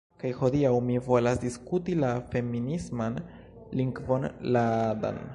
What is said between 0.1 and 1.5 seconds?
Kaj hodiaŭ mi volas